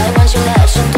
[0.00, 0.97] I want your legend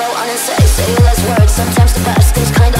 [0.00, 1.52] Go on and say, say less words.
[1.52, 2.79] Sometimes the past things kinda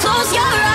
[0.00, 0.69] Close your eyes.